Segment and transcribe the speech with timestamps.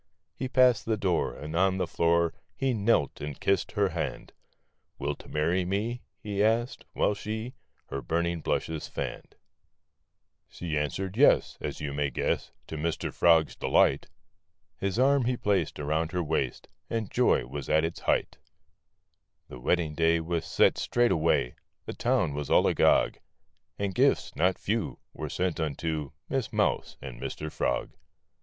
[0.33, 4.33] He passed the door, And on the floor He knelt and kissed her hand;"
[4.97, 7.53] Wilt marry me?" He asked, while she
[7.85, 10.57] Her burning blushes fanned THE FROG AND THE MOUSE.
[10.73, 14.07] She answered "Yes," as you may guess, To Mister Frog's delight;
[14.75, 18.39] His arm he placed around her waist, And joy was at its height
[19.49, 21.53] The wedding day was set straightway;
[21.85, 23.19] The town was all agog;
[23.77, 27.91] And gifts, not few, were sent unto Miss Mouse and Mister Frog.